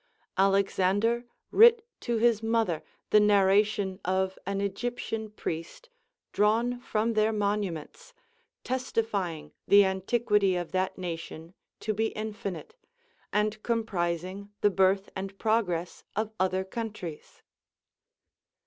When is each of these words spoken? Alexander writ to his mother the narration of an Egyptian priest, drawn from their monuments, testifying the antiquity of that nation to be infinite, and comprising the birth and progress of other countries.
Alexander 0.35 1.25
writ 1.51 1.85
to 1.99 2.17
his 2.17 2.41
mother 2.41 2.81
the 3.11 3.19
narration 3.19 3.99
of 4.03 4.39
an 4.47 4.59
Egyptian 4.59 5.29
priest, 5.29 5.89
drawn 6.31 6.79
from 6.79 7.13
their 7.13 7.31
monuments, 7.31 8.11
testifying 8.63 9.53
the 9.67 9.85
antiquity 9.85 10.55
of 10.55 10.71
that 10.71 10.97
nation 10.97 11.53
to 11.79 11.93
be 11.93 12.07
infinite, 12.13 12.73
and 13.31 13.61
comprising 13.61 14.49
the 14.61 14.71
birth 14.71 15.11
and 15.15 15.37
progress 15.37 16.03
of 16.15 16.31
other 16.39 16.63
countries. 16.63 17.43